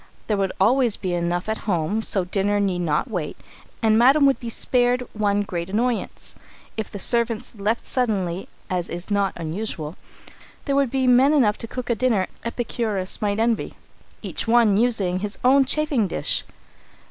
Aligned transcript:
There 0.25 0.37
would 0.37 0.51
always 0.59 0.97
be 0.97 1.13
enough 1.13 1.47
at 1.47 1.59
home 1.69 2.01
so 2.01 2.25
dinner 2.25 2.59
need 2.59 2.79
not 2.79 3.07
wait, 3.11 3.37
and 3.83 3.99
Madam 3.99 4.25
would 4.25 4.39
be 4.39 4.49
spared 4.49 5.07
one 5.13 5.43
great 5.43 5.69
annoyance. 5.69 6.35
If 6.75 6.89
the 6.89 6.97
servants 6.97 7.53
left 7.53 7.85
suddenly, 7.85 8.47
as 8.67 8.89
is 8.89 9.11
not 9.11 9.33
unusual, 9.35 9.97
there 10.65 10.75
would 10.75 10.89
be 10.89 11.05
men 11.05 11.33
enough 11.33 11.59
to 11.59 11.67
cook 11.67 11.91
a 11.91 11.93
dinner 11.93 12.25
Epicurus 12.43 13.21
might 13.21 13.39
envy, 13.39 13.75
each 14.23 14.47
one 14.47 14.75
using 14.75 15.19
his 15.19 15.37
own 15.43 15.65
chafing 15.65 16.07
dish. 16.07 16.45